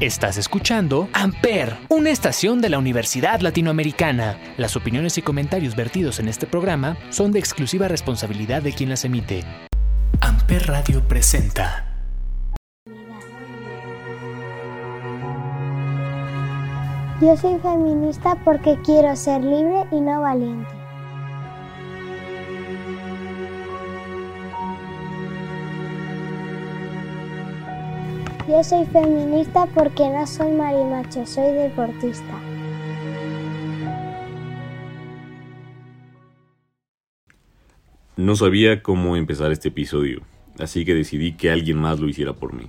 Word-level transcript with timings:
Estás 0.00 0.38
escuchando 0.38 1.10
Amper, 1.12 1.76
una 1.90 2.08
estación 2.08 2.62
de 2.62 2.70
la 2.70 2.78
Universidad 2.78 3.40
Latinoamericana. 3.40 4.38
Las 4.56 4.74
opiniones 4.74 5.18
y 5.18 5.22
comentarios 5.22 5.76
vertidos 5.76 6.20
en 6.20 6.28
este 6.28 6.46
programa 6.46 6.96
son 7.10 7.32
de 7.32 7.38
exclusiva 7.38 7.86
responsabilidad 7.86 8.62
de 8.62 8.72
quien 8.72 8.88
las 8.88 9.04
emite. 9.04 9.44
Amper 10.22 10.68
Radio 10.68 11.06
presenta. 11.06 11.84
Yo 17.20 17.36
soy 17.36 17.58
feminista 17.58 18.36
porque 18.42 18.78
quiero 18.82 19.14
ser 19.14 19.44
libre 19.44 19.84
y 19.92 20.00
no 20.00 20.22
valiente. 20.22 20.79
Yo 28.50 28.64
soy 28.64 28.84
feminista 28.86 29.66
porque 29.66 30.08
no 30.08 30.26
soy 30.26 30.50
marimacho, 30.50 31.24
soy 31.24 31.52
deportista. 31.52 32.34
No 38.16 38.34
sabía 38.34 38.82
cómo 38.82 39.14
empezar 39.14 39.52
este 39.52 39.68
episodio, 39.68 40.22
así 40.58 40.84
que 40.84 40.94
decidí 40.94 41.34
que 41.34 41.52
alguien 41.52 41.78
más 41.78 42.00
lo 42.00 42.08
hiciera 42.08 42.32
por 42.32 42.52
mí. 42.52 42.68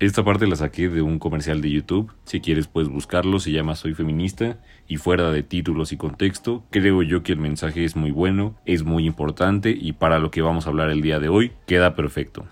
Esta 0.00 0.22
parte 0.22 0.46
la 0.46 0.56
saqué 0.56 0.90
de 0.90 1.00
un 1.00 1.18
comercial 1.18 1.62
de 1.62 1.70
YouTube, 1.70 2.12
si 2.24 2.42
quieres 2.42 2.66
puedes 2.66 2.90
buscarlo, 2.90 3.38
se 3.38 3.52
llama 3.52 3.76
Soy 3.76 3.94
feminista 3.94 4.60
y 4.86 4.98
fuera 4.98 5.30
de 5.30 5.42
títulos 5.42 5.92
y 5.92 5.96
contexto, 5.96 6.62
creo 6.68 7.02
yo 7.02 7.22
que 7.22 7.32
el 7.32 7.38
mensaje 7.38 7.86
es 7.86 7.96
muy 7.96 8.10
bueno, 8.10 8.54
es 8.66 8.84
muy 8.84 9.06
importante 9.06 9.70
y 9.70 9.92
para 9.92 10.18
lo 10.18 10.30
que 10.30 10.42
vamos 10.42 10.66
a 10.66 10.68
hablar 10.68 10.90
el 10.90 11.00
día 11.00 11.20
de 11.20 11.30
hoy 11.30 11.52
queda 11.66 11.94
perfecto. 11.94 12.44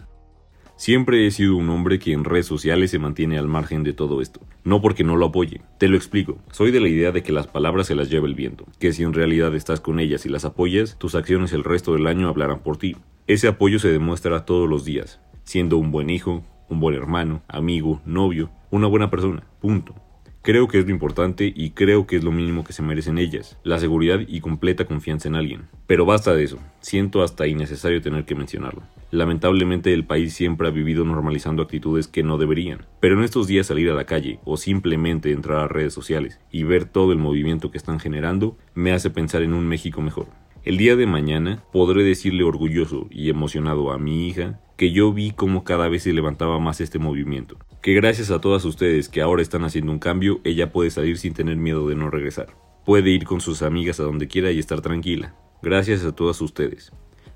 Siempre 0.79 1.27
he 1.27 1.33
sido 1.33 1.57
un 1.57 1.71
hombre 1.71 1.99
que 1.99 2.13
en 2.13 2.23
redes 2.23 2.47
sociales 2.47 2.93
se 2.93 3.01
mantiene 3.01 3.37
al 3.37 3.49
margen 3.49 3.83
de 3.83 3.93
todo 3.93 4.23
esto. 4.23 4.41
No 4.63 4.81
porque 4.81 5.03
no 5.03 5.17
lo 5.17 5.27
apoye. 5.27 5.61
Te 5.77 5.89
lo 5.89 5.97
explico. 5.97 6.39
Soy 6.53 6.71
de 6.71 6.79
la 6.79 6.87
idea 6.87 7.11
de 7.11 7.25
que 7.25 7.33
las 7.33 7.48
palabras 7.48 7.89
se 7.89 7.97
las 7.97 8.09
lleva 8.09 8.29
el 8.29 8.37
viento. 8.37 8.65
Que 8.79 8.93
si 8.93 9.03
en 9.03 9.12
realidad 9.12 9.57
estás 9.57 9.81
con 9.81 9.98
ellas 9.98 10.25
y 10.25 10.29
las 10.29 10.45
apoyas, 10.45 10.97
tus 10.97 11.17
acciones 11.17 11.53
el 11.53 11.65
resto 11.65 11.95
del 11.95 12.07
año 12.07 12.29
hablarán 12.29 12.61
por 12.61 12.77
ti. 12.77 12.95
Ese 13.27 13.48
apoyo 13.48 13.81
se 13.81 13.91
demuestra 13.91 14.45
todos 14.45 14.69
los 14.69 14.85
días. 14.85 15.20
Siendo 15.43 15.79
un 15.79 15.91
buen 15.91 16.11
hijo, 16.11 16.45
un 16.69 16.79
buen 16.79 16.95
hermano, 16.95 17.42
amigo, 17.48 18.01
novio, 18.07 18.48
una 18.70 18.87
buena 18.87 19.11
persona. 19.11 19.42
Punto. 19.61 19.97
Creo 20.42 20.69
que 20.69 20.78
es 20.78 20.86
lo 20.86 20.92
importante 20.92 21.53
y 21.55 21.70
creo 21.70 22.06
que 22.06 22.17
es 22.17 22.25
lo 22.25 22.33
mínimo 22.33 22.64
que 22.64 22.72
se 22.72 22.83
merecen 22.83 23.19
ellas, 23.19 23.58
la 23.64 23.78
seguridad 23.78 24.20
y 24.27 24.41
completa 24.41 24.86
confianza 24.86 25.28
en 25.28 25.34
alguien. 25.34 25.69
Pero 25.86 26.06
basta 26.06 26.34
de 26.34 26.45
eso, 26.45 26.58
siento 26.80 27.22
hasta 27.22 27.47
innecesario 27.47 28.00
tener 28.00 28.25
que 28.25 28.34
mencionarlo. 28.34 28.83
Lamentablemente 29.11 29.92
el 29.92 30.05
país 30.05 30.34
siempre 30.34 30.69
ha 30.69 30.70
vivido 30.70 31.05
normalizando 31.05 31.62
actitudes 31.62 32.08
que 32.08 32.22
no 32.22 32.39
deberían, 32.39 32.86
pero 33.00 33.19
en 33.19 33.25
estos 33.25 33.47
días 33.47 33.67
salir 33.67 33.91
a 33.91 33.95
la 33.95 34.06
calle 34.06 34.39
o 34.45 34.56
simplemente 34.56 35.33
entrar 35.33 35.58
a 35.58 35.69
redes 35.69 35.92
sociales 35.92 36.39
y 36.50 36.62
ver 36.62 36.84
todo 36.84 37.12
el 37.12 37.19
movimiento 37.19 37.70
que 37.70 37.78
están 37.78 38.00
generando 38.00 38.56
me 38.75 38.92
hace 38.92 39.11
pensar 39.11 39.42
en 39.42 39.55
un 39.55 39.67
México 39.67 40.00
mejor. 40.00 40.28
El 40.64 40.77
día 40.77 40.97
de 40.97 41.06
mañana 41.06 41.62
podré 41.73 42.05
decirle 42.05 42.45
orgulloso 42.45 43.06
y 43.11 43.30
emocionado 43.30 43.91
a 43.91 43.98
mi 43.98 44.28
hija 44.28 44.61
que 44.79 44.93
yo 44.93 45.12
vi 45.12 45.33
cómo 45.33 45.65
cada 45.65 45.89
vez 45.89 46.05
se 46.05 46.12
levantaba 46.12 46.61
más 46.61 46.81
este 46.81 47.01
movimiento. 47.01 47.59
Que 47.83 47.95
gracias 47.95 48.31
a 48.31 48.41
todas 48.41 48.65
ustedes 48.65 49.09
que 49.09 49.20
ahora 49.20 49.43
están 49.43 49.65
haciendo 49.65 49.91
un 49.91 49.98
cambio, 49.98 50.41
ella 50.45 50.70
puede 50.70 50.91
salir 50.91 51.19
sin 51.19 51.35
tener 51.35 51.57
miedo 51.57 51.89
de 51.89 51.97
no 51.97 52.11
regresar. 52.11 52.55
Puede 52.87 53.11
ir 53.11 53.25
con 53.25 53.41
sus 53.41 53.62
amigas 53.62 53.98
a 53.98 54.05
donde 54.05 54.29
quiera 54.29 54.53
y 54.53 54.61
estar 54.61 54.81
tranquila. 54.81 55.35
Gracias 55.62 56.05
a 56.05 56.12
todas 56.12 56.41
ustedes. 56.41 56.93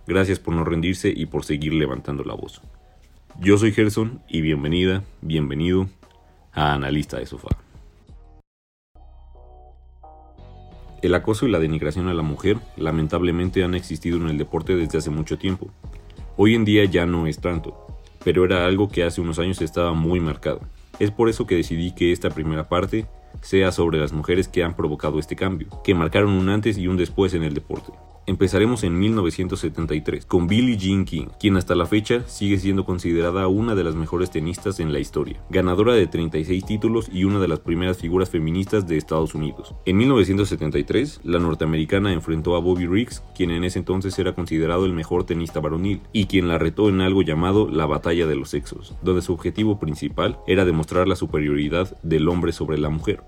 Gracias 0.07 0.39
por 0.39 0.55
no 0.55 0.63
rendirse 0.63 1.13
y 1.15 1.27
por 1.27 1.45
seguir 1.45 1.75
levantando 1.75 2.23
la 2.23 2.35
voz. 2.35 2.63
Yo 3.41 3.59
soy 3.59 3.73
Gerson 3.73 4.23
y 4.29 4.41
bienvenida, 4.41 5.03
bienvenido 5.21 5.89
a 6.53 6.75
Analista 6.75 7.19
de 7.19 7.27
Sofá. 7.27 7.49
El 11.03 11.13
acoso 11.17 11.49
y 11.49 11.51
la 11.51 11.59
denigración 11.59 12.07
a 12.07 12.15
la 12.15 12.23
mujer 12.23 12.59
lamentablemente 12.77 13.65
han 13.65 13.75
existido 13.75 14.19
en 14.19 14.29
el 14.29 14.39
deporte 14.39 14.77
desde 14.77 14.99
hace 14.99 15.11
mucho 15.11 15.39
tiempo. 15.39 15.73
Hoy 16.37 16.55
en 16.55 16.65
día 16.65 16.87
ya 16.87 17.05
no 17.05 17.27
es 17.27 17.41
tanto, 17.41 17.87
pero 18.25 18.47
era 18.47 18.65
algo 18.65 18.89
que 18.89 19.05
hace 19.05 19.21
unos 19.21 19.39
años 19.39 19.61
estaba 19.61 19.93
muy 19.93 20.19
marcado. 20.19 20.61
Es 20.99 21.11
por 21.11 21.29
eso 21.29 21.47
que 21.47 21.57
decidí 21.57 21.95
que 21.95 22.11
esta 22.11 22.31
primera 22.31 22.71
parte 22.71 23.07
sea 23.43 23.71
sobre 23.71 23.99
las 23.99 24.15
mujeres 24.15 24.49
que 24.49 24.65
han 24.65 24.75
provocado 24.75 25.19
este 25.19 25.37
cambio, 25.37 25.69
que 25.85 25.95
marcaron 25.95 26.33
un 26.33 26.49
antes 26.49 26.79
y 26.79 26.89
un 26.89 26.97
después 26.97 27.35
en 27.35 27.43
el 27.43 27.53
deporte. 27.53 27.93
Empezaremos 28.25 28.85
en 28.85 29.01
1973 29.01 30.27
con 30.27 30.47
Billie 30.47 30.77
Jean 30.77 31.05
King, 31.05 31.27
quien 31.41 31.57
hasta 31.57 31.75
la 31.75 31.87
fecha 31.87 32.23
sigue 32.29 32.57
siendo 32.57 32.85
considerada 32.85 33.49
una 33.49 33.75
de 33.75 33.83
las 33.83 33.97
mejores 33.97 34.31
tenistas 34.31 34.79
en 34.79 34.93
la 34.93 35.01
historia, 35.01 35.43
ganadora 35.51 35.95
de 35.95 36.07
36 36.07 36.65
títulos 36.65 37.09
y 37.13 37.25
una 37.25 37.41
de 37.41 37.49
las 37.49 37.59
primeras 37.59 37.99
figuras 37.99 38.31
feministas 38.31 38.87
de 38.87 38.97
Estados 38.97 39.35
Unidos. 39.35 39.75
En 39.87 39.97
1973, 39.97 41.23
la 41.25 41.41
norteamericana 41.41 42.13
enfrentó 42.13 42.55
a 42.55 42.61
Bobby 42.61 42.87
Riggs, 42.87 43.25
quien 43.35 43.51
en 43.51 43.65
ese 43.65 43.81
entonces 43.81 44.17
era 44.21 44.37
considerado 44.37 44.87
el 44.87 44.93
mejor 44.93 45.25
tenista 45.25 45.59
varonil, 45.59 46.03
y 46.13 46.27
quien 46.27 46.47
la 46.47 46.59
retó 46.59 46.89
en 46.89 47.01
algo 47.01 47.23
llamado 47.23 47.69
la 47.69 47.87
batalla 47.87 48.29
de 48.29 48.37
los 48.37 48.51
sexos, 48.51 48.95
donde 49.03 49.23
su 49.23 49.33
objetivo 49.33 49.81
principal 49.81 50.39
era 50.47 50.65
demostrar 50.65 51.09
la 51.09 51.17
superioridad 51.17 51.99
del 52.05 52.29
hombre 52.29 52.53
sobre 52.53 52.79
la 52.79 52.89
mujer. 52.89 53.25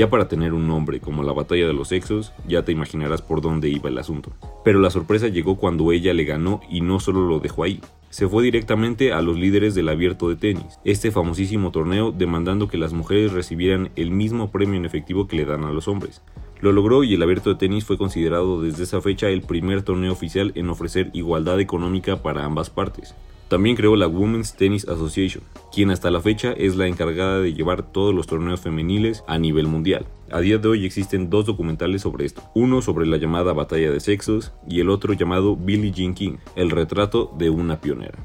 Ya 0.00 0.08
para 0.08 0.28
tener 0.28 0.54
un 0.54 0.66
nombre 0.66 0.98
como 0.98 1.22
la 1.22 1.34
batalla 1.34 1.66
de 1.66 1.74
los 1.74 1.88
sexos, 1.88 2.32
ya 2.48 2.64
te 2.64 2.72
imaginarás 2.72 3.20
por 3.20 3.42
dónde 3.42 3.68
iba 3.68 3.90
el 3.90 3.98
asunto. 3.98 4.32
Pero 4.64 4.80
la 4.80 4.88
sorpresa 4.88 5.28
llegó 5.28 5.58
cuando 5.58 5.92
ella 5.92 6.14
le 6.14 6.24
ganó 6.24 6.62
y 6.70 6.80
no 6.80 7.00
solo 7.00 7.28
lo 7.28 7.38
dejó 7.38 7.64
ahí. 7.64 7.82
Se 8.08 8.26
fue 8.26 8.42
directamente 8.42 9.12
a 9.12 9.20
los 9.20 9.36
líderes 9.36 9.74
del 9.74 9.90
abierto 9.90 10.30
de 10.30 10.36
tenis, 10.36 10.78
este 10.86 11.10
famosísimo 11.10 11.70
torneo 11.70 12.12
demandando 12.12 12.66
que 12.66 12.78
las 12.78 12.94
mujeres 12.94 13.32
recibieran 13.32 13.90
el 13.94 14.10
mismo 14.10 14.50
premio 14.50 14.78
en 14.78 14.86
efectivo 14.86 15.28
que 15.28 15.36
le 15.36 15.44
dan 15.44 15.64
a 15.64 15.70
los 15.70 15.86
hombres. 15.86 16.22
Lo 16.62 16.72
logró 16.72 17.04
y 17.04 17.12
el 17.12 17.22
abierto 17.22 17.50
de 17.50 17.56
tenis 17.56 17.84
fue 17.84 17.98
considerado 17.98 18.62
desde 18.62 18.84
esa 18.84 19.02
fecha 19.02 19.28
el 19.28 19.42
primer 19.42 19.82
torneo 19.82 20.12
oficial 20.12 20.52
en 20.54 20.70
ofrecer 20.70 21.10
igualdad 21.12 21.60
económica 21.60 22.22
para 22.22 22.46
ambas 22.46 22.70
partes. 22.70 23.14
También 23.50 23.74
creó 23.74 23.96
la 23.96 24.06
Women's 24.06 24.54
Tennis 24.54 24.86
Association, 24.86 25.42
quien 25.72 25.90
hasta 25.90 26.12
la 26.12 26.20
fecha 26.20 26.52
es 26.52 26.76
la 26.76 26.86
encargada 26.86 27.40
de 27.40 27.52
llevar 27.52 27.82
todos 27.82 28.14
los 28.14 28.28
torneos 28.28 28.60
femeniles 28.60 29.24
a 29.26 29.38
nivel 29.38 29.66
mundial. 29.66 30.06
A 30.30 30.38
día 30.38 30.58
de 30.58 30.68
hoy 30.68 30.86
existen 30.86 31.30
dos 31.30 31.46
documentales 31.46 32.02
sobre 32.02 32.26
esto, 32.26 32.44
uno 32.54 32.80
sobre 32.80 33.06
la 33.06 33.16
llamada 33.16 33.52
batalla 33.52 33.90
de 33.90 33.98
sexos 33.98 34.52
y 34.68 34.78
el 34.78 34.88
otro 34.88 35.14
llamado 35.14 35.56
Billie 35.56 35.90
Jean 35.90 36.14
King, 36.14 36.36
el 36.54 36.70
retrato 36.70 37.34
de 37.38 37.50
una 37.50 37.80
pionera. 37.80 38.20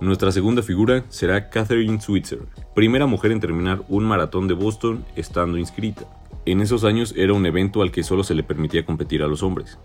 Nuestra 0.00 0.32
segunda 0.32 0.62
figura 0.62 1.04
será 1.08 1.48
Catherine 1.48 2.00
Switzer, 2.00 2.40
primera 2.74 3.06
mujer 3.06 3.30
en 3.30 3.38
terminar 3.38 3.84
un 3.88 4.06
maratón 4.06 4.48
de 4.48 4.54
Boston 4.54 5.04
estando 5.14 5.56
inscrita. 5.56 6.02
En 6.46 6.60
esos 6.60 6.82
años 6.82 7.14
era 7.16 7.32
un 7.32 7.46
evento 7.46 7.82
al 7.82 7.92
que 7.92 8.02
solo 8.02 8.24
se 8.24 8.34
le 8.34 8.42
permitía 8.42 8.84
competir 8.84 9.22
a 9.22 9.28
los 9.28 9.44
hombres. 9.44 9.78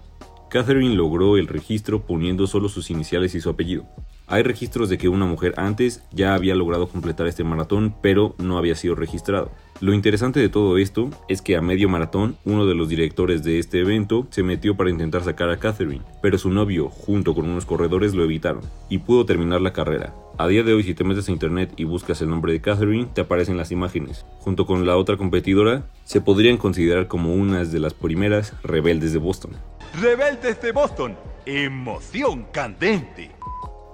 Catherine 0.52 0.96
logró 0.96 1.38
el 1.38 1.48
registro 1.48 2.02
poniendo 2.02 2.46
solo 2.46 2.68
sus 2.68 2.90
iniciales 2.90 3.36
y 3.36 3.40
su 3.40 3.50
apellido. 3.50 3.86
Hay 4.28 4.44
registros 4.44 4.90
de 4.90 4.98
que 4.98 5.08
una 5.08 5.26
mujer 5.26 5.54
antes 5.56 6.04
ya 6.12 6.34
había 6.34 6.56
logrado 6.56 6.90
completar 6.90 7.26
este 7.28 7.46
maratón, 7.46 7.96
pero 8.02 8.36
no 8.38 8.58
había 8.58 8.76
sido 8.76 8.96
registrado. 8.96 9.52
Lo 9.80 9.94
interesante 9.94 10.42
de 10.42 10.50
todo 10.50 10.78
esto 10.78 11.10
es 11.30 11.42
que 11.42 11.56
a 11.56 11.62
medio 11.62 11.88
maratón, 11.88 12.36
uno 12.44 12.66
de 12.66 12.76
los 12.76 12.90
directores 12.90 13.44
de 13.44 13.60
este 13.60 13.80
evento 13.80 14.28
se 14.30 14.44
metió 14.44 14.76
para 14.76 14.90
intentar 14.90 15.24
sacar 15.24 15.50
a 15.50 15.58
Catherine, 15.58 16.04
pero 16.22 16.38
su 16.38 16.50
novio, 16.50 16.90
junto 16.90 17.34
con 17.34 17.50
unos 17.50 17.66
corredores, 17.66 18.14
lo 18.14 18.26
evitaron, 18.26 18.62
y 18.90 18.98
pudo 18.98 19.26
terminar 19.26 19.62
la 19.62 19.72
carrera. 19.72 20.14
A 20.38 20.50
día 20.50 20.64
de 20.64 20.74
hoy, 20.74 20.84
si 20.84 20.94
te 20.94 21.06
metes 21.06 21.30
a 21.30 21.32
internet 21.32 21.72
y 21.78 21.86
buscas 21.86 22.22
el 22.22 22.30
nombre 22.30 22.52
de 22.52 22.60
Catherine, 22.62 23.08
te 23.14 23.22
aparecen 23.22 23.56
las 23.56 23.72
imágenes. 23.72 24.26
Junto 24.40 24.66
con 24.66 24.86
la 24.86 24.98
otra 24.98 25.16
competidora, 25.16 25.86
se 26.04 26.20
podrían 26.20 26.58
considerar 26.58 27.08
como 27.08 27.34
unas 27.34 27.72
de 27.72 27.80
las 27.80 27.94
primeras 27.94 28.54
rebeldes 28.64 29.14
de 29.14 29.20
Boston. 29.20 29.52
Rebeldes 30.00 30.62
de 30.62 30.72
Boston, 30.72 31.18
emoción 31.46 32.46
candente. 32.54 33.32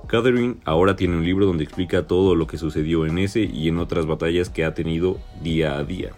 Catherine 0.06 0.58
ahora 0.63 0.96
tiene 0.96 1.18
un 1.18 1.25
libro 1.25 1.47
donde 1.47 1.63
explica 1.63 2.06
todo 2.06 2.35
lo 2.35 2.46
que 2.46 2.59
sucedió 2.59 3.08
en 3.08 3.18
ese 3.18 3.40
y 3.40 3.68
en 3.68 3.80
otras 3.80 4.06
batallas 4.06 4.50
que 4.50 4.63
ha 4.63 4.75
tenido 4.75 5.18
día 5.42 5.75
a 5.75 5.83
día. 5.83 6.12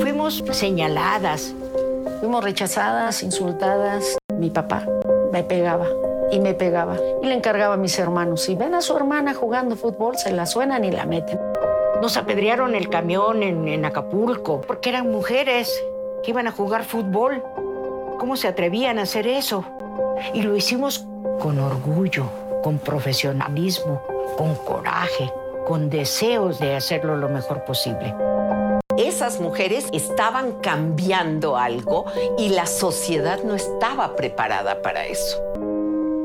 Fuimos 0.00 0.42
señaladas, 0.50 1.54
fuimos 2.18 2.42
rechazadas, 2.42 3.22
insultadas. 3.22 4.18
Mi 4.36 4.50
papá 4.50 4.84
me 5.32 5.44
pegaba 5.44 5.86
y 6.32 6.40
me 6.40 6.54
pegaba 6.54 6.98
y 7.22 7.26
le 7.26 7.34
encargaba 7.34 7.74
a 7.74 7.78
mis 7.78 7.96
hermanos. 8.00 8.42
Si 8.42 8.56
ven 8.56 8.74
a 8.74 8.80
su 8.80 8.96
hermana 8.96 9.34
jugando 9.34 9.76
fútbol, 9.76 10.18
se 10.18 10.32
la 10.32 10.46
suenan 10.46 10.84
y 10.84 10.90
la 10.90 11.06
meten. 11.06 11.38
Nos 12.02 12.16
apedrearon 12.16 12.74
el 12.74 12.88
camión 12.88 13.44
en, 13.44 13.68
en 13.68 13.84
Acapulco 13.84 14.62
porque 14.62 14.88
eran 14.88 15.10
mujeres 15.12 15.80
que 16.22 16.30
iban 16.30 16.46
a 16.46 16.52
jugar 16.52 16.84
fútbol. 16.84 17.42
¿Cómo 18.18 18.36
se 18.36 18.48
atrevían 18.48 18.98
a 18.98 19.02
hacer 19.02 19.26
eso? 19.26 19.64
Y 20.34 20.42
lo 20.42 20.56
hicimos 20.56 21.06
con 21.40 21.58
orgullo, 21.58 22.26
con 22.62 22.78
profesionalismo, 22.78 24.02
con 24.36 24.54
coraje, 24.54 25.32
con 25.66 25.88
deseos 25.88 26.58
de 26.58 26.76
hacerlo 26.76 27.16
lo 27.16 27.28
mejor 27.28 27.64
posible. 27.64 28.14
Esas 28.98 29.40
mujeres 29.40 29.88
estaban 29.92 30.60
cambiando 30.60 31.56
algo 31.56 32.04
y 32.38 32.50
la 32.50 32.66
sociedad 32.66 33.42
no 33.44 33.54
estaba 33.54 34.16
preparada 34.16 34.82
para 34.82 35.06
eso. 35.06 35.38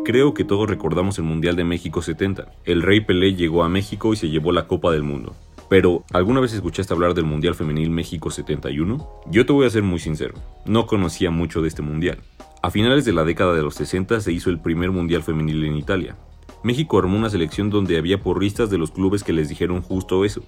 Creo 0.03 0.33
que 0.33 0.43
todos 0.43 0.69
recordamos 0.69 1.17
el 1.17 1.23
Mundial 1.23 1.55
de 1.55 1.63
México 1.63 2.01
70. 2.01 2.47
El 2.65 2.83
Rey 2.83 3.01
Pelé 3.01 3.33
llegó 3.33 3.63
a 3.63 3.69
México 3.69 4.13
y 4.13 4.17
se 4.17 4.29
llevó 4.29 4.51
la 4.51 4.67
Copa 4.67 4.91
del 4.91 5.03
Mundo. 5.03 5.35
Pero, 5.69 6.03
¿alguna 6.13 6.39
vez 6.39 6.53
escuchaste 6.53 6.93
hablar 6.93 7.15
del 7.15 7.25
Mundial 7.25 7.55
Femenil 7.55 7.89
México 7.89 8.29
71? 8.29 9.09
Yo 9.31 9.45
te 9.45 9.53
voy 9.53 9.65
a 9.65 9.69
ser 9.71 9.81
muy 9.81 9.99
sincero, 9.99 10.35
no 10.65 10.85
conocía 10.85 11.31
mucho 11.31 11.61
de 11.61 11.67
este 11.67 11.81
Mundial. 11.81 12.19
A 12.61 12.69
finales 12.69 13.05
de 13.05 13.13
la 13.13 13.23
década 13.23 13.53
de 13.53 13.63
los 13.63 13.75
60 13.75 14.21
se 14.21 14.31
hizo 14.31 14.49
el 14.49 14.59
primer 14.59 14.91
Mundial 14.91 15.23
Femenil 15.23 15.65
en 15.65 15.77
Italia. 15.77 16.17
México 16.63 16.99
armó 16.99 17.17
una 17.17 17.29
selección 17.29 17.69
donde 17.69 17.97
había 17.97 18.21
porristas 18.21 18.69
de 18.69 18.77
los 18.77 18.91
clubes 18.91 19.23
que 19.23 19.33
les 19.33 19.49
dijeron 19.49 19.81
justo 19.81 20.23
eso, 20.25 20.43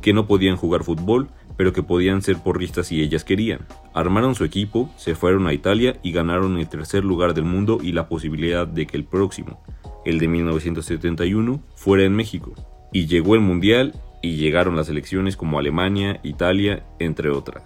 que 0.00 0.12
no 0.12 0.26
podían 0.26 0.56
jugar 0.56 0.84
fútbol, 0.84 1.28
pero 1.56 1.72
que 1.72 1.82
podían 1.82 2.22
ser 2.22 2.38
porristas 2.38 2.86
si 2.86 3.02
ellas 3.02 3.24
querían. 3.24 3.66
Armaron 3.94 4.34
su 4.34 4.44
equipo, 4.44 4.90
se 4.96 5.14
fueron 5.14 5.46
a 5.46 5.52
Italia 5.52 5.98
y 6.02 6.12
ganaron 6.12 6.58
el 6.58 6.68
tercer 6.68 7.04
lugar 7.04 7.34
del 7.34 7.44
mundo 7.44 7.78
y 7.82 7.92
la 7.92 8.08
posibilidad 8.08 8.66
de 8.66 8.86
que 8.86 8.96
el 8.96 9.04
próximo, 9.04 9.60
el 10.04 10.18
de 10.18 10.28
1971, 10.28 11.62
fuera 11.74 12.04
en 12.04 12.14
México. 12.14 12.52
Y 12.92 13.06
llegó 13.06 13.34
el 13.34 13.40
Mundial 13.40 13.92
y 14.22 14.36
llegaron 14.36 14.76
las 14.76 14.86
selecciones 14.86 15.36
como 15.36 15.58
Alemania, 15.58 16.20
Italia, 16.22 16.84
entre 16.98 17.30
otras. 17.30 17.62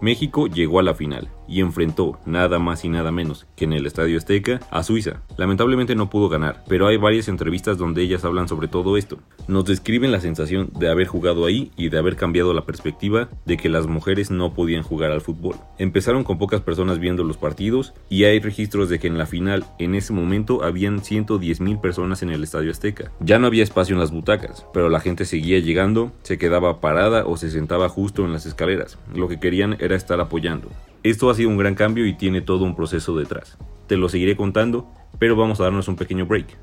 México 0.00 0.46
llegó 0.46 0.78
a 0.80 0.82
la 0.82 0.94
final 0.94 1.28
y 1.50 1.60
enfrentó 1.60 2.18
nada 2.24 2.58
más 2.58 2.84
y 2.84 2.88
nada 2.88 3.10
menos 3.10 3.46
que 3.56 3.64
en 3.64 3.72
el 3.72 3.86
Estadio 3.86 4.16
Azteca 4.16 4.60
a 4.70 4.82
Suiza. 4.82 5.20
Lamentablemente 5.36 5.94
no 5.94 6.08
pudo 6.08 6.28
ganar, 6.28 6.64
pero 6.68 6.86
hay 6.86 6.96
varias 6.96 7.28
entrevistas 7.28 7.76
donde 7.76 8.02
ellas 8.02 8.24
hablan 8.24 8.48
sobre 8.48 8.68
todo 8.68 8.96
esto. 8.96 9.18
Nos 9.48 9.64
describen 9.64 10.12
la 10.12 10.20
sensación 10.20 10.70
de 10.78 10.88
haber 10.88 11.08
jugado 11.08 11.44
ahí 11.44 11.72
y 11.76 11.88
de 11.88 11.98
haber 11.98 12.16
cambiado 12.16 12.54
la 12.54 12.64
perspectiva 12.64 13.28
de 13.44 13.56
que 13.56 13.68
las 13.68 13.86
mujeres 13.86 14.30
no 14.30 14.54
podían 14.54 14.82
jugar 14.82 15.10
al 15.10 15.20
fútbol. 15.20 15.56
Empezaron 15.78 16.24
con 16.24 16.38
pocas 16.38 16.60
personas 16.60 17.00
viendo 17.00 17.24
los 17.24 17.36
partidos 17.36 17.92
y 18.08 18.24
hay 18.24 18.38
registros 18.38 18.88
de 18.88 19.00
que 19.00 19.08
en 19.08 19.18
la 19.18 19.26
final 19.26 19.64
en 19.78 19.94
ese 19.94 20.12
momento 20.12 20.62
habían 20.62 21.02
110 21.02 21.60
mil 21.60 21.78
personas 21.78 22.22
en 22.22 22.30
el 22.30 22.44
Estadio 22.44 22.70
Azteca. 22.70 23.10
Ya 23.20 23.38
no 23.38 23.48
había 23.48 23.64
espacio 23.64 23.94
en 23.94 24.00
las 24.00 24.12
butacas, 24.12 24.66
pero 24.72 24.88
la 24.88 25.00
gente 25.00 25.24
seguía 25.24 25.58
llegando, 25.58 26.12
se 26.22 26.38
quedaba 26.38 26.80
parada 26.80 27.26
o 27.26 27.36
se 27.36 27.50
sentaba 27.50 27.88
justo 27.88 28.24
en 28.24 28.32
las 28.32 28.46
escaleras. 28.46 28.98
Lo 29.14 29.28
que 29.28 29.40
querían 29.40 29.76
era 29.80 29.96
estar 29.96 30.20
apoyando. 30.20 30.68
Esto 31.02 31.30
ha 31.30 31.34
sido 31.34 31.48
un 31.48 31.56
gran 31.56 31.74
cambio 31.74 32.06
y 32.06 32.12
tiene 32.12 32.42
todo 32.42 32.64
un 32.64 32.76
proceso 32.76 33.16
detrás. 33.16 33.56
Te 33.86 33.96
lo 33.96 34.10
seguiré 34.10 34.36
contando, 34.36 34.86
pero 35.18 35.34
vamos 35.34 35.58
a 35.58 35.64
darnos 35.64 35.88
un 35.88 35.96
pequeño 35.96 36.26
break. 36.26 36.58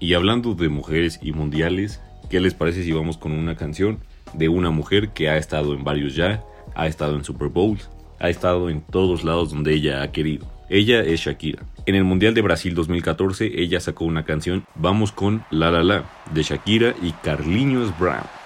Y 0.00 0.14
hablando 0.14 0.54
de 0.54 0.70
mujeres 0.70 1.20
y 1.22 1.32
mundiales, 1.32 2.00
¿qué 2.30 2.40
les 2.40 2.54
parece 2.54 2.82
si 2.82 2.92
vamos 2.92 3.18
con 3.18 3.32
una 3.32 3.56
canción 3.56 3.98
de 4.32 4.48
una 4.48 4.70
mujer 4.70 5.10
que 5.10 5.28
ha 5.28 5.36
estado 5.36 5.74
en 5.74 5.84
varios 5.84 6.16
ya, 6.16 6.42
ha 6.74 6.86
estado 6.86 7.14
en 7.16 7.24
Super 7.24 7.48
Bowls, 7.48 7.90
ha 8.20 8.30
estado 8.30 8.70
en 8.70 8.80
todos 8.80 9.22
lados 9.22 9.50
donde 9.50 9.74
ella 9.74 10.02
ha 10.02 10.12
querido? 10.12 10.46
Ella 10.70 11.00
es 11.00 11.20
Shakira. 11.20 11.62
En 11.84 11.94
el 11.94 12.04
Mundial 12.04 12.32
de 12.32 12.40
Brasil 12.40 12.74
2014, 12.74 13.60
ella 13.60 13.80
sacó 13.80 14.06
una 14.06 14.24
canción, 14.24 14.64
vamos 14.76 15.12
con 15.12 15.44
La 15.50 15.70
La 15.70 15.84
La, 15.84 16.04
de 16.32 16.42
Shakira 16.42 16.94
y 17.02 17.12
Carlinhos 17.12 17.96
Brown. 17.98 18.43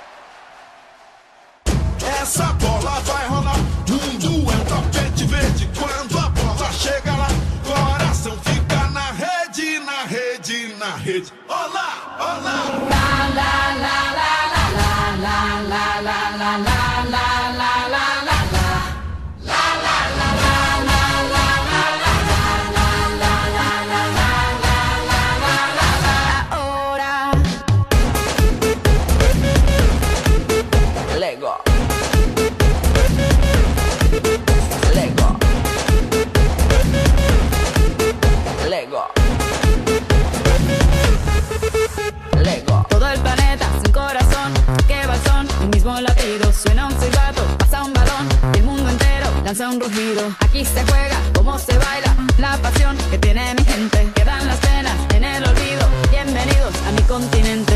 Lanza 49.49 49.71
un 49.71 49.81
rugido. 49.81 50.37
Aquí 50.41 50.63
se 50.63 50.85
juega, 50.85 51.19
como 51.35 51.59
se 51.59 51.73
baila, 51.79 52.15
la 52.37 52.59
pasión 52.59 52.99
que 53.11 53.17
tiene 53.17 53.55
mi 53.55 53.65
gente, 53.65 54.07
quedan 54.15 54.47
las 54.47 54.59
penas 54.59 54.95
en 55.15 55.25
el 55.25 55.43
olvido. 55.43 55.89
Bienvenidos 56.11 56.75
a 56.87 56.93
mi 56.93 57.03
continente. 57.05 57.73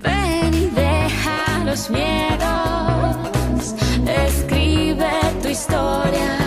Ven 0.00 0.54
y 0.54 0.66
deja 0.66 1.64
los 1.64 1.90
miedos, 1.90 3.16
escribe 4.06 5.10
tu 5.42 5.48
historia. 5.48 6.38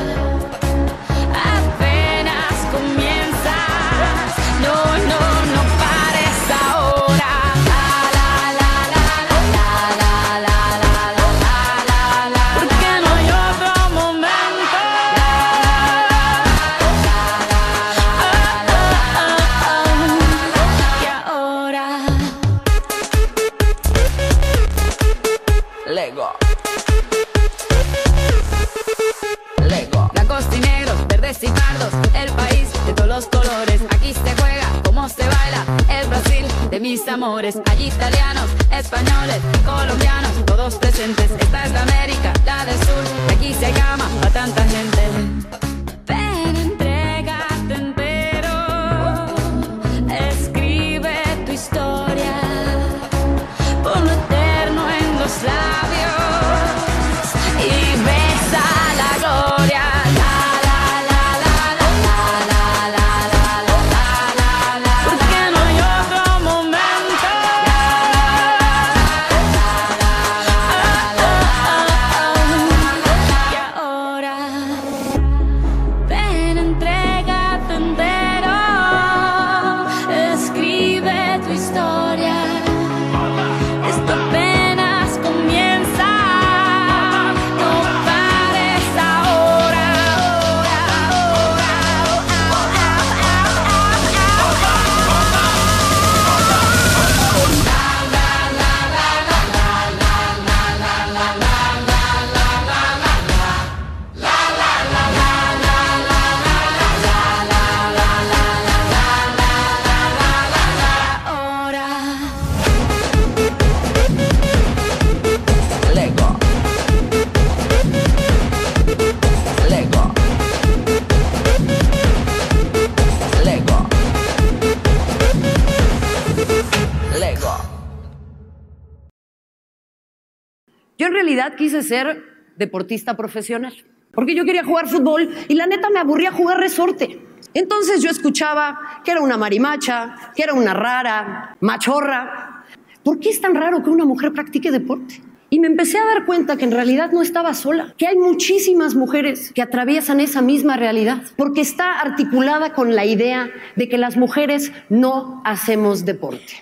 Realidad 131.43 131.57
quise 131.57 131.83
ser 131.83 132.23
deportista 132.55 133.17
profesional, 133.17 133.73
porque 134.13 134.33
yo 134.33 134.45
quería 134.45 134.63
jugar 134.63 134.87
fútbol 134.87 135.29
y 135.49 135.55
la 135.55 135.67
neta 135.67 135.89
me 135.89 135.99
aburría 135.99 136.31
jugar 136.31 136.57
resorte. 136.57 137.19
Entonces 137.53 138.01
yo 138.01 138.09
escuchaba 138.09 138.79
que 139.03 139.11
era 139.11 139.19
una 139.19 139.35
marimacha, 139.35 140.15
que 140.37 140.43
era 140.43 140.53
una 140.53 140.73
rara, 140.73 141.57
machorra. 141.59 142.63
¿Por 143.03 143.19
qué 143.19 143.29
es 143.29 143.41
tan 143.41 143.55
raro 143.55 143.83
que 143.83 143.89
una 143.89 144.05
mujer 144.05 144.31
practique 144.31 144.71
deporte? 144.71 145.21
Y 145.49 145.59
me 145.59 145.67
empecé 145.67 145.97
a 145.97 146.05
dar 146.05 146.25
cuenta 146.25 146.55
que 146.55 146.63
en 146.63 146.71
realidad 146.71 147.11
no 147.11 147.21
estaba 147.21 147.53
sola, 147.53 147.93
que 147.97 148.07
hay 148.07 148.15
muchísimas 148.15 148.95
mujeres 148.95 149.51
que 149.51 149.61
atraviesan 149.61 150.21
esa 150.21 150.41
misma 150.41 150.77
realidad, 150.77 151.23
porque 151.35 151.59
está 151.59 151.99
articulada 151.99 152.73
con 152.73 152.95
la 152.95 153.05
idea 153.05 153.51
de 153.75 153.89
que 153.89 153.97
las 153.97 154.15
mujeres 154.15 154.71
no 154.87 155.41
hacemos 155.43 156.05
deporte. 156.05 156.53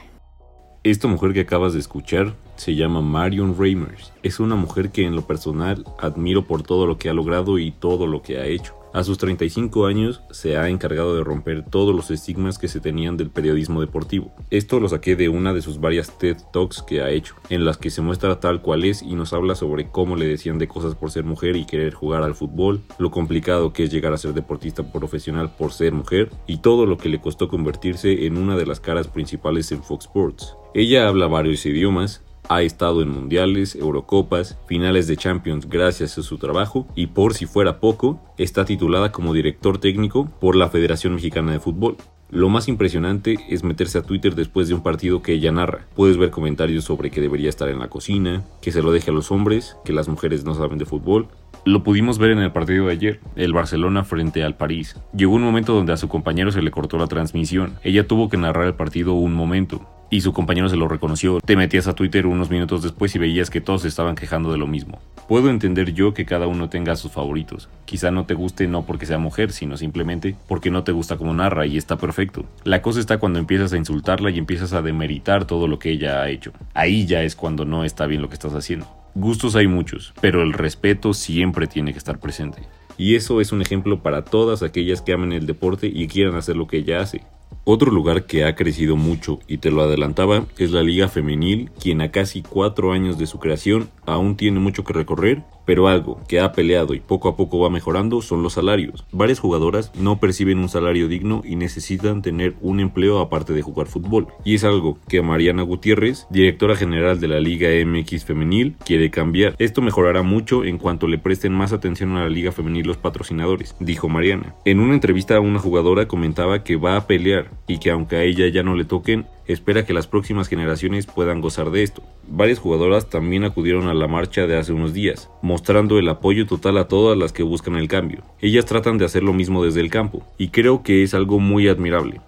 Esta 0.83 1.07
mujer 1.07 1.33
que 1.33 1.41
acabas 1.41 1.73
de 1.73 1.79
escuchar 1.79 2.33
se 2.61 2.75
llama 2.75 3.01
Marion 3.01 3.57
Reimers. 3.57 4.13
Es 4.21 4.39
una 4.39 4.55
mujer 4.55 4.91
que 4.91 5.03
en 5.03 5.15
lo 5.15 5.25
personal 5.25 5.83
admiro 5.97 6.45
por 6.45 6.61
todo 6.61 6.85
lo 6.85 6.99
que 6.99 7.09
ha 7.09 7.13
logrado 7.13 7.57
y 7.57 7.71
todo 7.71 8.05
lo 8.05 8.21
que 8.21 8.37
ha 8.37 8.45
hecho. 8.45 8.75
A 8.93 9.03
sus 9.03 9.17
35 9.17 9.87
años 9.87 10.21
se 10.29 10.57
ha 10.57 10.69
encargado 10.69 11.15
de 11.15 11.23
romper 11.23 11.65
todos 11.65 11.95
los 11.95 12.11
estigmas 12.11 12.59
que 12.59 12.67
se 12.67 12.79
tenían 12.79 13.17
del 13.17 13.31
periodismo 13.31 13.81
deportivo. 13.81 14.31
Esto 14.51 14.79
lo 14.79 14.89
saqué 14.89 15.15
de 15.15 15.27
una 15.27 15.53
de 15.53 15.63
sus 15.63 15.79
varias 15.79 16.19
TED 16.19 16.37
Talks 16.53 16.83
que 16.83 17.01
ha 17.01 17.09
hecho, 17.09 17.33
en 17.49 17.65
las 17.65 17.77
que 17.77 17.89
se 17.89 18.01
muestra 18.01 18.39
tal 18.39 18.61
cual 18.61 18.83
es 18.83 19.01
y 19.01 19.15
nos 19.15 19.33
habla 19.33 19.55
sobre 19.55 19.89
cómo 19.89 20.15
le 20.15 20.27
decían 20.27 20.59
de 20.59 20.67
cosas 20.67 20.93
por 20.93 21.09
ser 21.09 21.23
mujer 21.23 21.55
y 21.55 21.65
querer 21.65 21.93
jugar 21.95 22.21
al 22.21 22.35
fútbol, 22.35 22.81
lo 22.99 23.09
complicado 23.09 23.73
que 23.73 23.85
es 23.85 23.91
llegar 23.91 24.13
a 24.13 24.17
ser 24.17 24.33
deportista 24.33 24.83
profesional 24.83 25.55
por 25.57 25.71
ser 25.71 25.93
mujer 25.93 26.29
y 26.45 26.57
todo 26.57 26.85
lo 26.85 26.97
que 26.97 27.09
le 27.09 27.21
costó 27.21 27.47
convertirse 27.47 28.27
en 28.27 28.37
una 28.37 28.55
de 28.55 28.67
las 28.67 28.81
caras 28.81 29.07
principales 29.07 29.71
en 29.71 29.81
Fox 29.81 30.05
Sports. 30.05 30.57
Ella 30.75 31.07
habla 31.07 31.27
varios 31.27 31.65
idiomas, 31.65 32.23
ha 32.49 32.61
estado 32.61 33.01
en 33.01 33.09
mundiales, 33.09 33.75
Eurocopas, 33.75 34.57
finales 34.67 35.07
de 35.07 35.17
Champions 35.17 35.69
gracias 35.69 36.17
a 36.17 36.23
su 36.23 36.37
trabajo 36.37 36.87
y 36.95 37.07
por 37.07 37.33
si 37.33 37.45
fuera 37.45 37.79
poco, 37.79 38.19
está 38.37 38.65
titulada 38.65 39.11
como 39.11 39.33
director 39.33 39.77
técnico 39.77 40.29
por 40.39 40.55
la 40.55 40.69
Federación 40.69 41.15
Mexicana 41.15 41.51
de 41.51 41.59
Fútbol. 41.59 41.97
Lo 42.31 42.47
más 42.47 42.69
impresionante 42.69 43.37
es 43.49 43.61
meterse 43.61 43.97
a 43.97 44.03
Twitter 44.03 44.35
después 44.35 44.69
de 44.69 44.73
un 44.73 44.83
partido 44.83 45.21
que 45.21 45.33
ella 45.33 45.51
narra. 45.51 45.85
Puedes 45.95 46.15
ver 46.15 46.29
comentarios 46.29 46.85
sobre 46.85 47.11
que 47.11 47.19
debería 47.19 47.49
estar 47.49 47.67
en 47.67 47.79
la 47.79 47.89
cocina, 47.89 48.41
que 48.61 48.71
se 48.71 48.81
lo 48.81 48.93
deje 48.93 49.11
a 49.11 49.13
los 49.13 49.31
hombres, 49.31 49.75
que 49.83 49.91
las 49.91 50.07
mujeres 50.07 50.45
no 50.45 50.53
saben 50.53 50.77
de 50.77 50.85
fútbol. 50.85 51.27
Lo 51.65 51.83
pudimos 51.83 52.19
ver 52.19 52.31
en 52.31 52.39
el 52.39 52.53
partido 52.53 52.87
de 52.87 52.93
ayer, 52.93 53.19
el 53.35 53.51
Barcelona 53.51 54.05
frente 54.05 54.43
al 54.43 54.55
París. 54.55 54.95
Llegó 55.13 55.35
un 55.35 55.43
momento 55.43 55.73
donde 55.73 55.91
a 55.91 55.97
su 55.97 56.07
compañero 56.07 56.53
se 56.53 56.61
le 56.61 56.71
cortó 56.71 56.97
la 56.97 57.07
transmisión. 57.07 57.77
Ella 57.83 58.07
tuvo 58.07 58.29
que 58.29 58.37
narrar 58.37 58.65
el 58.65 58.75
partido 58.75 59.13
un 59.13 59.33
momento, 59.33 59.85
y 60.11 60.21
su 60.21 60.33
compañero 60.33 60.69
se 60.69 60.75
lo 60.75 60.87
reconoció. 60.87 61.39
Te 61.39 61.55
metías 61.55 61.87
a 61.87 61.95
Twitter 61.95 62.27
unos 62.27 62.51
minutos 62.51 62.83
después 62.83 63.15
y 63.15 63.19
veías 63.19 63.49
que 63.49 63.61
todos 63.61 63.85
estaban 63.85 64.15
quejando 64.15 64.51
de 64.51 64.59
lo 64.59 64.67
mismo. 64.67 64.99
Puedo 65.27 65.49
entender 65.49 65.93
yo 65.93 66.13
que 66.13 66.25
cada 66.25 66.45
uno 66.47 66.69
tenga 66.69 66.97
sus 66.97 67.13
favoritos. 67.13 67.69
Quizá 67.85 68.11
no 68.11 68.25
te 68.25 68.33
guste 68.33 68.67
no 68.67 68.85
porque 68.85 69.05
sea 69.05 69.17
mujer, 69.17 69.53
sino 69.53 69.77
simplemente 69.77 70.35
porque 70.47 70.69
no 70.69 70.83
te 70.83 70.91
gusta 70.91 71.15
como 71.15 71.33
narra 71.33 71.65
y 71.65 71.77
está 71.77 71.97
perfecto. 71.97 72.45
La 72.65 72.81
cosa 72.81 72.99
está 72.99 73.17
cuando 73.17 73.39
empiezas 73.39 73.71
a 73.71 73.77
insultarla 73.77 74.29
y 74.29 74.37
empiezas 74.37 74.73
a 74.73 74.81
demeritar 74.81 75.45
todo 75.45 75.67
lo 75.67 75.79
que 75.79 75.91
ella 75.91 76.21
ha 76.21 76.29
hecho. 76.29 76.51
Ahí 76.73 77.05
ya 77.05 77.23
es 77.23 77.37
cuando 77.37 77.63
no 77.63 77.85
está 77.85 78.05
bien 78.05 78.21
lo 78.21 78.27
que 78.27 78.35
estás 78.35 78.53
haciendo. 78.53 78.87
Gustos 79.15 79.55
hay 79.55 79.67
muchos, 79.67 80.13
pero 80.19 80.41
el 80.41 80.51
respeto 80.51 81.13
siempre 81.13 81.67
tiene 81.67 81.93
que 81.93 81.97
estar 81.97 82.19
presente. 82.19 82.63
Y 82.97 83.15
eso 83.15 83.39
es 83.39 83.53
un 83.53 83.61
ejemplo 83.61 84.03
para 84.03 84.25
todas 84.25 84.61
aquellas 84.61 85.01
que 85.01 85.13
amen 85.13 85.31
el 85.31 85.47
deporte 85.47 85.87
y 85.87 86.07
quieran 86.07 86.35
hacer 86.35 86.57
lo 86.57 86.67
que 86.67 86.77
ella 86.77 86.99
hace. 86.99 87.21
Otro 87.63 87.91
lugar 87.91 88.25
que 88.25 88.43
ha 88.43 88.55
crecido 88.55 88.95
mucho 88.95 89.39
y 89.47 89.59
te 89.59 89.69
lo 89.69 89.83
adelantaba 89.83 90.45
es 90.57 90.71
la 90.71 90.81
Liga 90.81 91.07
Femenil, 91.07 91.69
quien 91.79 92.01
a 92.01 92.09
casi 92.11 92.41
cuatro 92.41 92.91
años 92.91 93.19
de 93.19 93.27
su 93.27 93.37
creación 93.37 93.89
aún 94.07 94.35
tiene 94.35 94.59
mucho 94.59 94.83
que 94.83 94.93
recorrer, 94.93 95.43
pero 95.65 95.87
algo 95.87 96.19
que 96.27 96.39
ha 96.39 96.53
peleado 96.53 96.95
y 96.95 96.99
poco 96.99 97.29
a 97.29 97.35
poco 97.35 97.59
va 97.59 97.69
mejorando 97.69 98.21
son 98.23 98.41
los 98.41 98.53
salarios. 98.53 99.05
Varias 99.11 99.39
jugadoras 99.39 99.91
no 99.95 100.19
perciben 100.19 100.57
un 100.57 100.69
salario 100.69 101.07
digno 101.07 101.43
y 101.45 101.55
necesitan 101.55 102.23
tener 102.23 102.55
un 102.61 102.79
empleo 102.79 103.19
aparte 103.19 103.53
de 103.53 103.61
jugar 103.61 103.85
fútbol. 103.85 104.27
Y 104.43 104.55
es 104.55 104.63
algo 104.63 104.97
que 105.07 105.21
Mariana 105.21 105.61
Gutiérrez, 105.61 106.25
directora 106.31 106.75
general 106.75 107.19
de 107.19 107.27
la 107.27 107.39
Liga 107.39 107.69
MX 107.85 108.25
Femenil, 108.25 108.75
quiere 108.83 109.11
cambiar. 109.11 109.55
Esto 109.59 109.81
mejorará 109.81 110.23
mucho 110.23 110.63
en 110.63 110.79
cuanto 110.79 111.07
le 111.07 111.19
presten 111.19 111.53
más 111.53 111.73
atención 111.73 112.17
a 112.17 112.23
la 112.23 112.29
Liga 112.29 112.51
Femenil 112.51 112.87
los 112.87 112.97
patrocinadores, 112.97 113.75
dijo 113.79 114.09
Mariana. 114.09 114.55
En 114.65 114.79
una 114.79 114.95
entrevista 114.95 115.37
a 115.37 115.41
una 115.41 115.59
jugadora 115.59 116.07
comentaba 116.07 116.63
que 116.63 116.75
va 116.75 116.97
a 116.97 117.05
pelear 117.05 117.50
y 117.67 117.79
que 117.79 117.91
aunque 117.91 118.15
a 118.17 118.23
ella 118.23 118.47
ya 118.47 118.63
no 118.63 118.75
le 118.75 118.85
toquen, 118.85 119.25
espera 119.47 119.85
que 119.85 119.93
las 119.93 120.07
próximas 120.07 120.47
generaciones 120.47 121.05
puedan 121.05 121.41
gozar 121.41 121.71
de 121.71 121.83
esto. 121.83 122.03
Varias 122.27 122.59
jugadoras 122.59 123.09
también 123.09 123.43
acudieron 123.43 123.87
a 123.87 123.93
la 123.93 124.07
marcha 124.07 124.47
de 124.47 124.57
hace 124.57 124.73
unos 124.73 124.93
días, 124.93 125.29
mostrando 125.41 125.99
el 125.99 126.09
apoyo 126.09 126.45
total 126.45 126.77
a 126.77 126.87
todas 126.87 127.17
las 127.17 127.33
que 127.33 127.43
buscan 127.43 127.75
el 127.75 127.87
cambio. 127.87 128.23
Ellas 128.39 128.65
tratan 128.65 128.97
de 128.97 129.05
hacer 129.05 129.23
lo 129.23 129.33
mismo 129.33 129.63
desde 129.63 129.81
el 129.81 129.89
campo, 129.89 130.25
y 130.37 130.49
creo 130.49 130.83
que 130.83 131.03
es 131.03 131.13
algo 131.13 131.39
muy 131.39 131.67
admirable. 131.67 132.21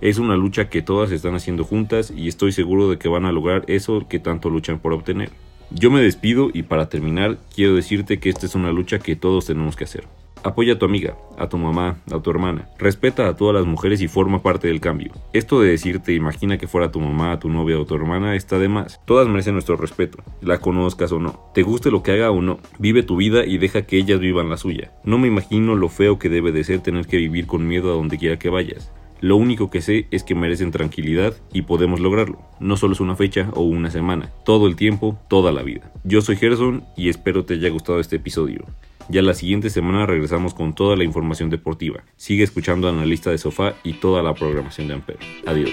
Es 0.00 0.18
una 0.18 0.36
lucha 0.36 0.70
que 0.70 0.80
todas 0.80 1.12
están 1.12 1.34
haciendo 1.34 1.62
juntas 1.62 2.10
y 2.16 2.28
estoy 2.28 2.52
seguro 2.52 2.88
de 2.88 2.98
que 2.98 3.08
van 3.08 3.26
a 3.26 3.32
lograr 3.32 3.64
eso 3.66 4.06
que 4.08 4.18
tanto 4.18 4.48
luchan 4.48 4.78
por 4.78 4.94
obtener. 4.94 5.30
Yo 5.70 5.90
me 5.90 6.00
despido 6.00 6.50
y 6.52 6.62
para 6.62 6.88
terminar 6.88 7.36
quiero 7.54 7.74
decirte 7.74 8.18
que 8.18 8.30
esta 8.30 8.46
es 8.46 8.54
una 8.54 8.72
lucha 8.72 8.98
que 8.98 9.14
todos 9.14 9.44
tenemos 9.46 9.76
que 9.76 9.84
hacer. 9.84 10.04
Apoya 10.42 10.72
a 10.72 10.78
tu 10.78 10.86
amiga, 10.86 11.16
a 11.36 11.50
tu 11.50 11.58
mamá, 11.58 11.98
a 12.10 12.18
tu 12.18 12.30
hermana. 12.30 12.68
Respeta 12.78 13.28
a 13.28 13.36
todas 13.36 13.54
las 13.54 13.66
mujeres 13.66 14.00
y 14.00 14.08
forma 14.08 14.42
parte 14.42 14.68
del 14.68 14.80
cambio. 14.80 15.12
Esto 15.34 15.60
de 15.60 15.70
decirte 15.70 16.14
imagina 16.14 16.56
que 16.56 16.66
fuera 16.66 16.90
tu 16.90 16.98
mamá, 16.98 17.38
tu 17.38 17.50
novia 17.50 17.78
o 17.78 17.84
tu 17.84 17.94
hermana 17.94 18.34
está 18.34 18.58
de 18.58 18.68
más. 18.68 19.00
Todas 19.04 19.28
merecen 19.28 19.52
nuestro 19.52 19.76
respeto, 19.76 20.22
la 20.40 20.58
conozcas 20.58 21.12
o 21.12 21.18
no. 21.18 21.50
Te 21.52 21.62
guste 21.62 21.90
lo 21.90 22.02
que 22.02 22.12
haga 22.12 22.30
o 22.30 22.40
no. 22.40 22.58
Vive 22.78 23.02
tu 23.02 23.16
vida 23.16 23.44
y 23.44 23.58
deja 23.58 23.82
que 23.82 23.98
ellas 23.98 24.18
vivan 24.18 24.48
la 24.48 24.56
suya. 24.56 24.92
No 25.04 25.18
me 25.18 25.28
imagino 25.28 25.74
lo 25.76 25.90
feo 25.90 26.18
que 26.18 26.30
debe 26.30 26.52
de 26.52 26.64
ser 26.64 26.80
tener 26.80 27.06
que 27.06 27.18
vivir 27.18 27.46
con 27.46 27.68
miedo 27.68 27.90
a 27.90 27.96
donde 27.96 28.16
quiera 28.16 28.38
que 28.38 28.48
vayas. 28.48 28.90
Lo 29.20 29.36
único 29.36 29.68
que 29.68 29.82
sé 29.82 30.06
es 30.10 30.24
que 30.24 30.34
merecen 30.34 30.70
tranquilidad 30.70 31.34
y 31.52 31.62
podemos 31.62 32.00
lograrlo. 32.00 32.40
No 32.58 32.78
solo 32.78 32.94
es 32.94 33.00
una 33.00 33.16
fecha 33.16 33.50
o 33.52 33.60
una 33.60 33.90
semana, 33.90 34.30
todo 34.46 34.66
el 34.66 34.76
tiempo, 34.76 35.18
toda 35.28 35.52
la 35.52 35.62
vida. 35.62 35.92
Yo 36.04 36.22
soy 36.22 36.36
Gerson 36.36 36.84
y 36.96 37.10
espero 37.10 37.44
te 37.44 37.54
haya 37.54 37.68
gustado 37.68 38.00
este 38.00 38.16
episodio. 38.16 38.64
Ya 39.10 39.22
la 39.22 39.34
siguiente 39.34 39.70
semana 39.70 40.06
regresamos 40.06 40.54
con 40.54 40.72
toda 40.72 40.94
la 40.94 41.02
información 41.02 41.50
deportiva. 41.50 42.04
Sigue 42.16 42.44
escuchando 42.44 42.88
Analista 42.88 43.30
de 43.30 43.38
Sofá 43.38 43.74
y 43.82 43.94
toda 43.94 44.22
la 44.22 44.34
programación 44.34 44.86
de 44.86 44.94
Amper. 44.94 45.18
Adiós. 45.46 45.72